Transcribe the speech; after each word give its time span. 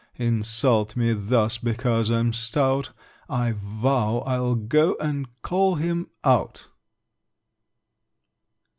Insult 0.17 0.95
me 0.95 1.13
thus 1.13 1.59
because 1.59 2.09
I'm 2.09 2.33
stout! 2.33 2.89
I 3.29 3.51
vow 3.55 4.23
I'll 4.25 4.55
go 4.55 4.97
and 4.99 5.27
call 5.43 5.75
him 5.75 6.07
out! 6.23 6.69